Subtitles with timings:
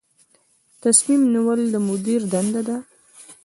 [0.83, 2.77] تصمیم نیول د مدیر دنده ده